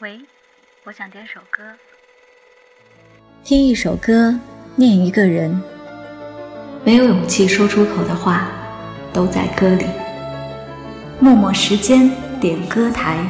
[0.00, 0.20] 喂，
[0.84, 1.62] 我想点首歌。
[3.42, 4.38] 听一首歌，
[4.74, 5.58] 念一个人。
[6.84, 8.46] 没有勇气说出口的话，
[9.10, 9.86] 都在歌里。
[11.18, 13.26] 默默时间点歌台，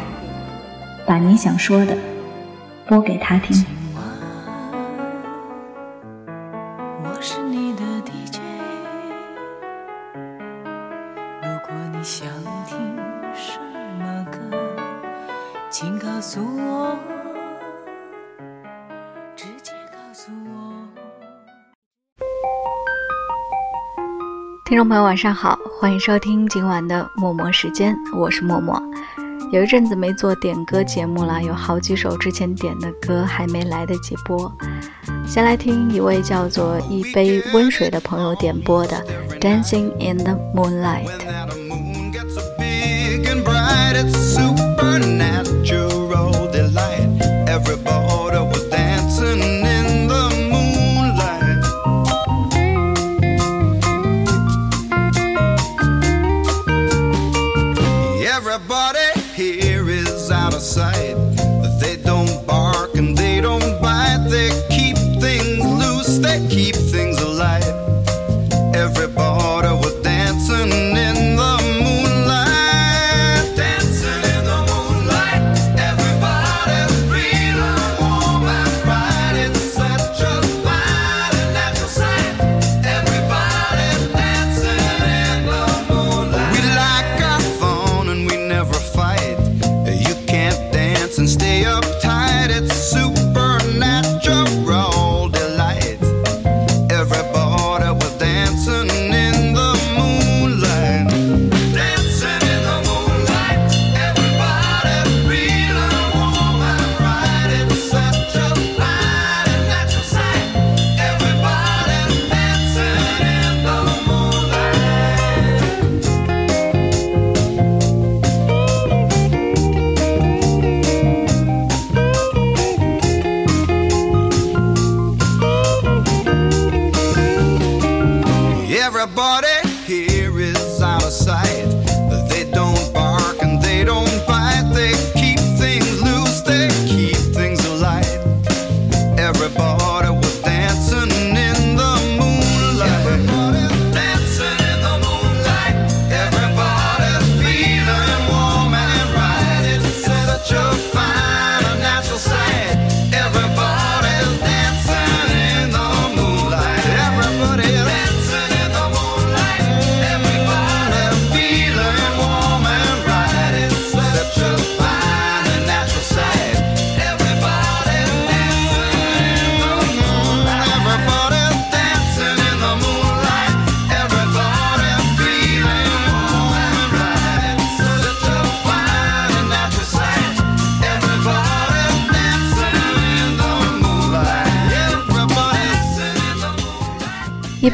[1.06, 1.96] 把你想说的
[2.88, 3.64] 播给他听。
[24.88, 28.80] 朋友，晚上好，欢迎收听今晚的默默时间，我是默默。
[29.50, 34.50] 有一阵子没做点歌节目了，有好几首之前点的歌还没来得及播。
[35.26, 39.04] 先来听一位叫做一杯温水的朋友点播的
[39.40, 41.08] 《Dancing in the Moonlight》。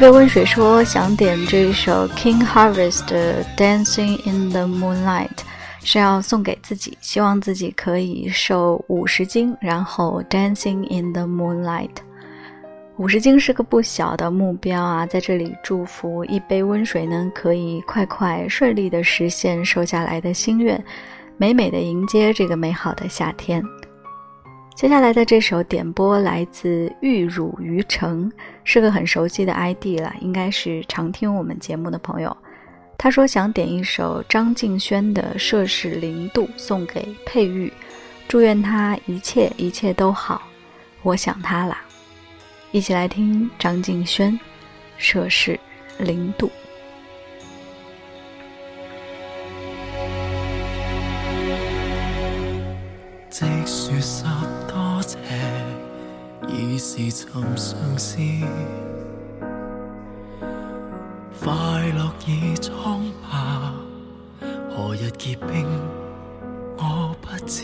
[0.03, 5.29] 一杯温水说想点这一首 King Harvest 的《Dancing in the Moonlight》，
[5.81, 11.95] 是要送给自己，希望自己可以瘦五十斤，然后 Dancing in the Moonlight。
[12.97, 20.83] 五十斤是个不小的目标啊，在这里祝福一杯温水呢，可以快快顺利的实现瘦下来的心愿，
[21.37, 23.63] 美美的迎接这个美好的夏天。
[24.75, 28.29] 接下来的这首点播来自玉汝于成，
[28.63, 32.35] 是个很熟悉的 ID 了，应该是常听我们节目的朋友。
[32.97, 37.71] 他说想点一首张敬轩的《摄氏零度》送给佩玉，
[38.27, 40.41] 祝愿他一切一切都好。
[41.03, 41.81] 我想他啦，
[42.71, 44.33] 一起来听张敬轩
[44.97, 45.57] 《摄氏
[45.99, 46.47] 零度》。
[53.33, 54.23] 即说十
[54.67, 55.17] 多謝，
[56.47, 58.19] 已是尋常事。
[61.43, 63.33] 快樂已蒼白，
[64.69, 65.65] 何日結冰
[66.77, 67.63] 我不知。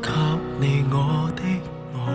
[0.00, 0.12] 給
[0.60, 1.42] 你我的
[1.98, 2.06] 愛，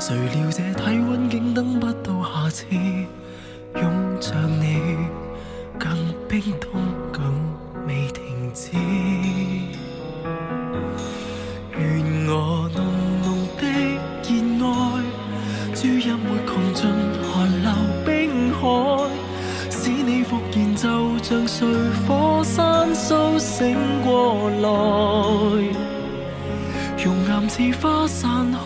[0.00, 2.66] 誰料這體溫竟等不到下次，
[21.46, 21.68] 像睡
[22.08, 24.68] 火山蘇醒過來。
[26.98, 28.58] 熔岩似花散开。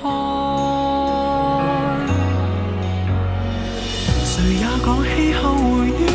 [4.24, 5.60] 谁也讲气候回
[5.90, 6.08] 暖，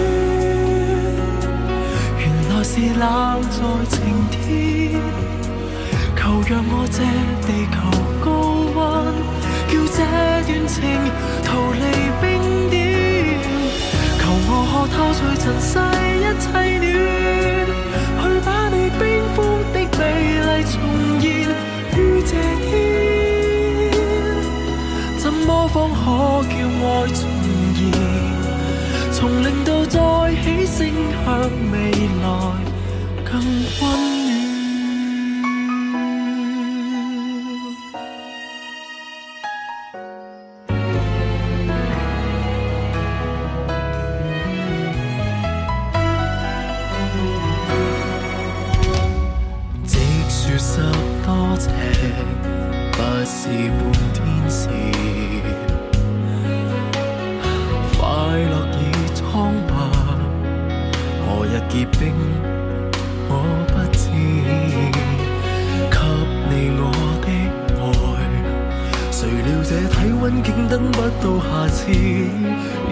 [2.17, 3.03] 原来是冷
[3.51, 3.57] 在
[3.91, 3.93] 晴
[4.31, 4.33] 天。
[6.17, 6.97] 求让我借
[7.45, 7.77] 地球
[8.25, 8.27] 高
[8.73, 8.75] 温，
[9.69, 9.97] 叫这
[10.47, 10.73] 段情
[11.43, 11.47] 逃
[14.77, 15.79] 我透碎尘世
[16.19, 16.45] 一切
[16.83, 16.85] 暖，
[18.19, 19.01] 去把你冰
[19.33, 19.37] 封
[19.71, 20.01] 的美
[20.43, 20.73] 丽重
[21.21, 21.23] 现
[21.95, 22.31] 于这
[22.65, 22.67] 天。
[25.17, 26.03] 怎么方可
[26.51, 27.17] 叫爱重
[27.77, 27.79] 现？
[29.13, 29.95] 从零度再
[30.43, 30.77] 起，升
[31.23, 31.25] 向
[31.71, 31.73] 未
[32.21, 32.23] 来
[33.23, 33.31] 更
[33.79, 33.83] 温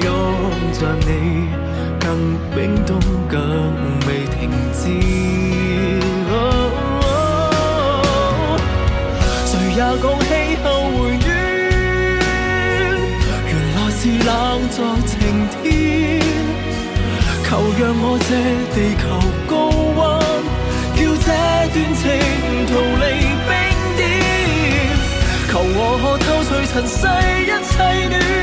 [0.01, 0.05] 拥
[0.73, 1.09] 着你，
[1.99, 2.05] 更
[2.53, 2.91] 冰冻，
[3.29, 3.37] 更
[4.07, 4.39] 未停
[4.73, 4.81] 止。
[9.45, 10.31] 谁也讲气
[10.63, 11.25] 候回暖，
[13.47, 14.29] 原来是冷
[14.69, 14.75] 在
[15.07, 15.11] 晴
[15.61, 15.63] 天。
[17.45, 18.29] 求让我借
[18.73, 19.03] 地球
[19.47, 19.51] 高
[19.95, 20.01] 温，
[20.95, 21.27] 叫这
[21.69, 22.03] 段情
[22.67, 22.71] 逃
[23.01, 23.03] 离
[23.47, 23.51] 冰
[23.95, 24.01] 点。
[25.49, 26.97] 求我可偷取尘世
[27.43, 27.71] 一切
[28.09, 28.42] 暖。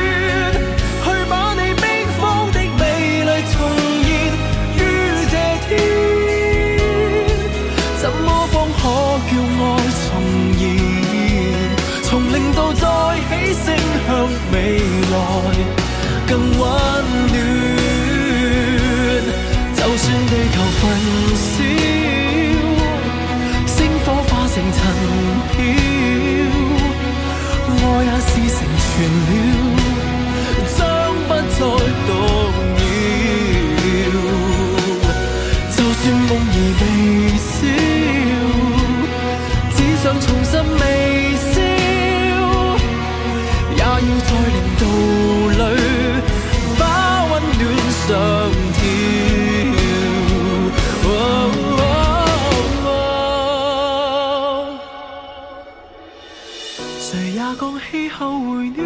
[57.10, 57.60] 谁也讲
[57.90, 58.78] 气候回暖，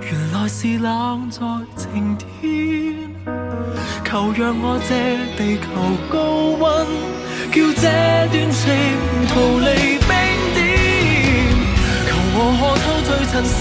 [0.00, 1.38] 原来是冷在
[1.76, 3.12] 晴天。
[4.06, 4.90] 求让我借
[5.36, 5.66] 地球
[6.08, 6.16] 高
[6.56, 6.64] 温，
[7.52, 7.82] 叫这
[8.32, 8.64] 段情
[9.28, 9.68] 逃离
[10.08, 10.08] 冰
[10.54, 10.56] 点。
[12.08, 13.60] 求我可透最尘世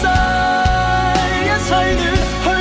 [1.44, 2.57] 一切暖。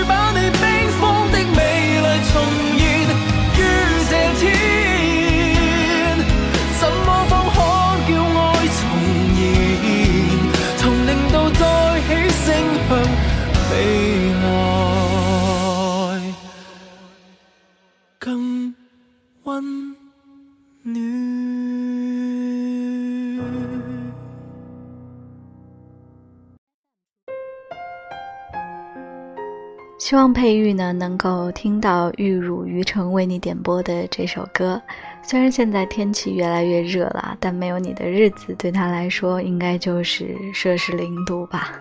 [29.99, 34.81] 希望佩玉呢能够听到玉汝、于成为你点播的这首歌。
[35.21, 41.73] 虽然现在天气越来越热了，但没有你的日子对他来说应该就是摄氏零度吧。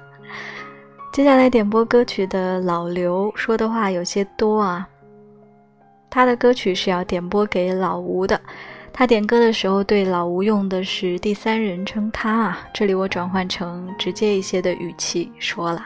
[1.14, 4.90] 接下来点播歌曲的老刘说的话有些多啊。
[6.10, 8.42] 他的歌曲是要点播给老吴的，
[8.98, 12.66] 他点歌的时候对老吴用的是第三人称他啊。
[12.74, 15.86] 这里我转换成直接一些的语气说了。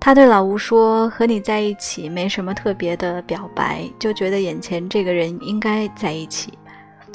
[0.00, 6.54] 他对老吴说：“和你在一起没什么特别的表白，就觉得眼前这个人应该在一起。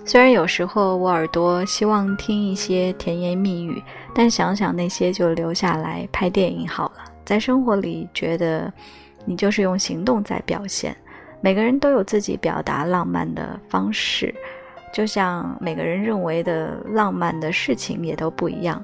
[0.05, 3.81] 虽然有时候我耳朵希望听一些甜言蜜语，
[4.13, 6.97] 但想想那些就留下来拍电影好了。
[7.25, 8.71] 在生活里，觉得
[9.25, 10.95] 你就是用行动在表现。
[11.41, 14.33] 每个人都有自己表达浪漫的方式，
[14.93, 18.83] 就像每个人认为的浪漫的事情也都不一样。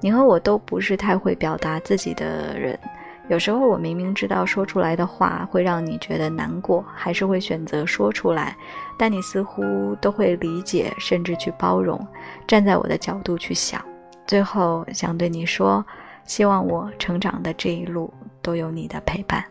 [0.00, 2.78] 你和我都不是太会表达自己的人。”
[3.28, 8.56] 有时候我明明知道说出来的话会让你觉得难过，还是会选择说出来，
[8.96, 11.98] 但你似乎都会理解，甚至去包容，
[12.46, 13.84] 站在我的角度去想。
[14.28, 15.84] 最后想对你说，
[16.24, 19.44] 希望我成长的这一路都有你的陪伴。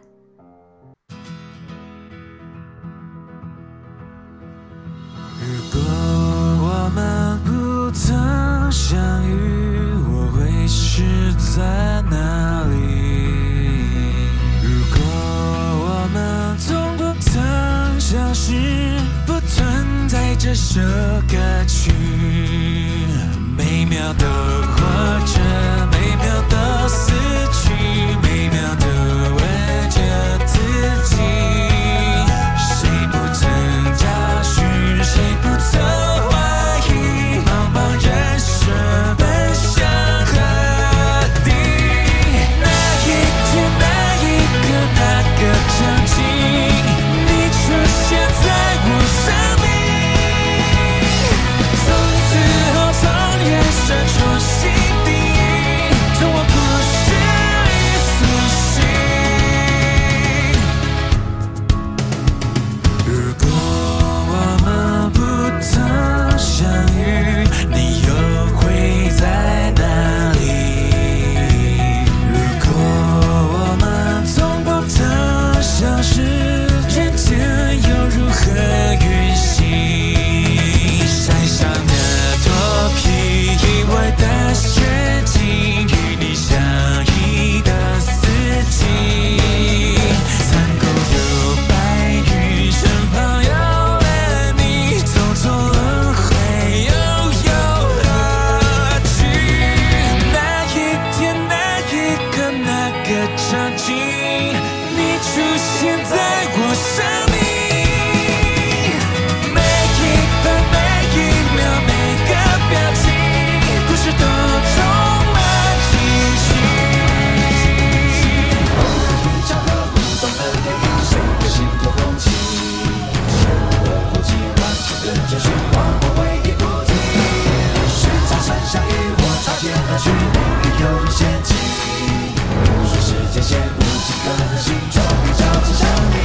[133.45, 136.15] 说时间线，无尽可能性，终于交织上你。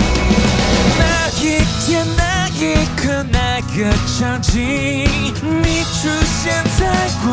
[0.98, 1.00] 那
[1.38, 1.44] 一
[1.84, 2.58] 天，那一
[2.96, 4.58] 刻，那个场景，
[5.62, 6.08] 你出
[6.42, 6.42] 现
[6.78, 6.80] 在
[7.22, 7.28] 我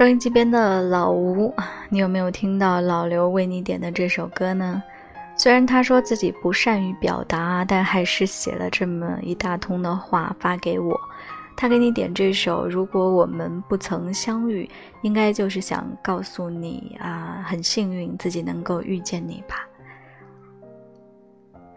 [0.00, 1.52] 收音机边的老吴，
[1.90, 4.82] 你有没有听到老刘为你点的这首歌呢？
[5.36, 10.98] 虽然他说自己不善于表达，但还是写了这么一大通的话发给我。
[11.54, 14.64] 他给你点这首《如果我们不曾相遇》，
[15.02, 19.66] 应该就是想告诉你啊，很幸运自己能够遇见你吧。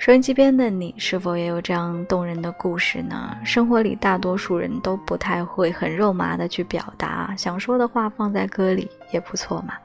[0.05, 3.37] 收音机边的你，是否也有这样动人的故事呢？
[3.45, 9.75] 生活里大多数人都不太会很肉麻的去表达，想说的话放在歌里也不错嘛。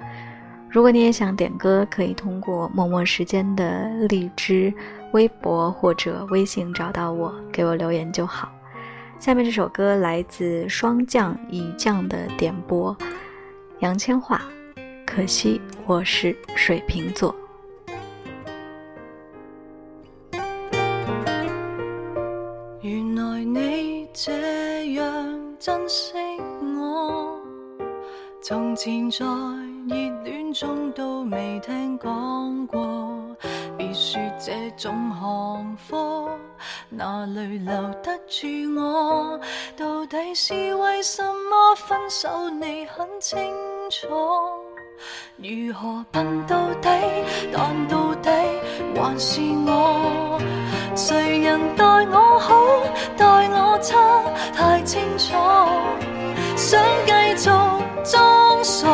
[0.68, 4.74] 如果你也想点歌，可以通过默默时间的荔枝、
[5.12, 8.50] 微博或者微信找到我，给我留言就好。
[9.20, 12.96] 下面这首歌来自霜降以降的点播，
[13.78, 14.36] 杨千嬅。
[15.06, 17.32] 可惜我是水瓶座。
[24.20, 24.32] 这
[24.94, 25.04] 样
[25.60, 26.12] 珍惜
[26.76, 27.40] 我，
[28.42, 33.36] 从前在热恋中都未听讲过。
[33.76, 36.36] 别说这种行货，
[36.88, 37.72] 哪里留
[38.02, 39.38] 得住我？
[39.76, 42.50] 到底是为什么分手？
[42.50, 43.38] 你很清
[43.88, 44.08] 楚。
[45.36, 46.88] 如何笨到底？
[47.52, 48.30] 但到底
[48.96, 50.40] 还是我。
[50.98, 52.56] 谁人待我好，
[53.16, 53.96] 待我差，
[54.52, 55.32] 太清楚。
[56.56, 57.48] 想继续
[58.02, 58.88] 装傻，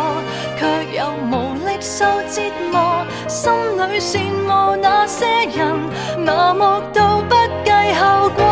[0.58, 0.66] 却
[0.98, 3.06] 又无力受折磨。
[3.26, 5.24] 心里羡慕那些
[5.56, 5.74] 人，
[6.22, 6.60] 麻木
[6.92, 7.34] 到不
[7.64, 8.44] 计后果。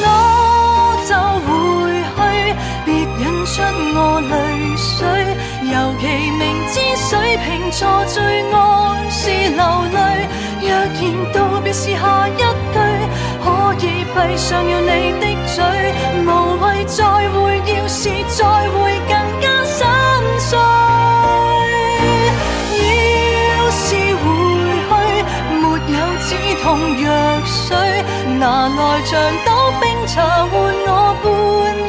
[0.00, 0.08] 我
[1.06, 1.12] 就
[1.44, 1.52] 回
[2.16, 2.18] 去，
[2.86, 3.60] 别引出
[3.94, 4.34] 我泪
[4.74, 4.96] 水。
[5.70, 8.16] 尤其明知水瓶座最
[8.50, 8.54] 爱
[9.10, 9.60] 是流
[9.92, 9.96] 泪，
[10.98, 12.44] 然道别是下一句，
[13.44, 13.46] 可
[13.84, 15.56] 以闭上了你的嘴，
[16.24, 16.28] 无
[16.60, 17.36] 谓再会，
[17.66, 18.76] 要是再会
[19.06, 19.78] 更加心
[20.38, 20.58] 碎。
[22.80, 23.84] 要是
[24.22, 24.24] 回
[24.88, 24.90] 去，
[25.60, 25.62] 没
[25.92, 26.28] 有止
[26.62, 26.64] 痛
[27.02, 27.04] 药
[27.44, 27.76] 水，
[28.38, 29.12] 拿来像
[29.44, 29.48] 斗
[29.80, 30.14] 冰茶
[30.50, 30.52] 换
[30.86, 30.88] 我
[31.22, 31.24] 半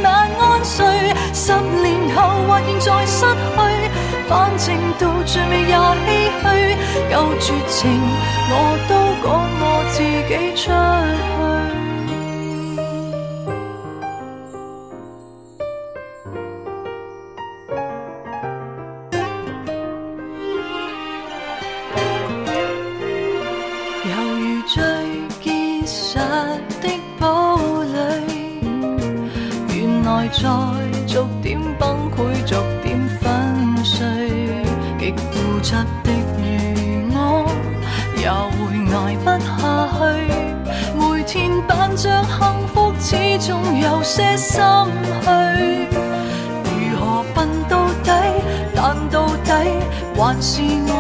[0.04, 0.06] 晚
[0.38, 0.76] 安睡。
[1.34, 3.58] 十年后或现在失去，
[4.28, 4.66] 反正
[5.00, 6.06] 到最尾也唏
[6.42, 6.46] 嘘。
[7.10, 7.86] 够绝情，
[8.50, 9.28] 我都讲
[9.60, 10.87] 我自己出
[50.28, 50.97] 还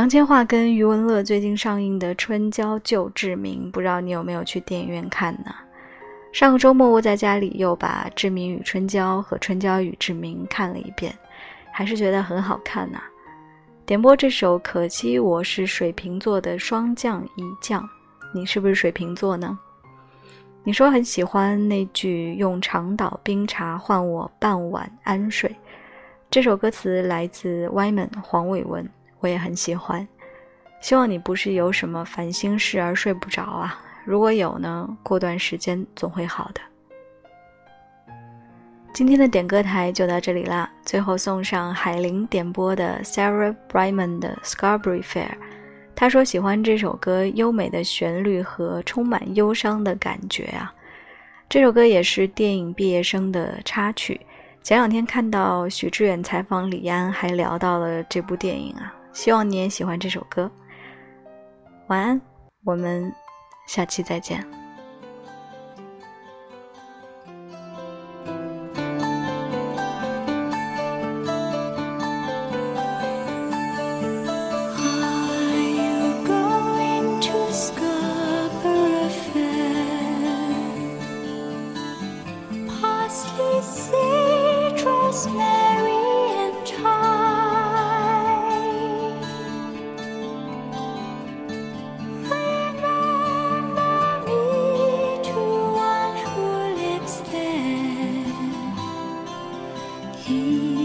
[0.00, 5.54] 杨千嬅跟余文乐最近上映的《春娇救志明》，不知道你有没有去电影院看呢？
[6.32, 11.14] 上个周末我在家里又把《志明与春娇》和《春娇与志明》看了一遍，
[11.70, 12.98] 还是觉得很好看呐、
[13.84, 17.82] 点播这首《可惜我是水瓶座的霜降一降》，
[18.32, 19.58] 你是不是水瓶座呢？
[20.64, 25.54] 你说很喜欢那句“用长岛冰茶换我半晚安睡”，
[26.30, 28.88] 这首歌词来自 Wyman 黄伟文。
[29.20, 30.06] 我也很喜欢，
[30.80, 33.78] 希望你不是有什么烦心事而睡不着啊。
[34.04, 36.60] 如果有呢，过段时间总会好的。
[38.92, 45.30] 今天的点歌台就到这里啦，最后送上海玲点播的 Sarah Brightman 的 Scarberry Fair。
[45.94, 50.74] 他说喜欢这首歌优美的旋律和充满忧伤的感觉啊。
[51.48, 54.20] 这首歌也是电影《毕业生》的插曲。
[54.62, 58.92] 前两天看到许志远采访李安，还聊到了这部电影啊。
[59.12, 60.50] 希望你也喜欢这首歌。
[61.88, 62.20] 晚安，
[62.64, 63.12] 我们
[63.66, 64.59] 下期再见。
[100.30, 100.79] 一